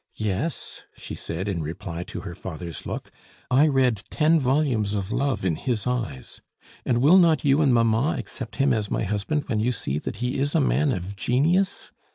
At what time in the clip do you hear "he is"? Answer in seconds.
10.15-10.55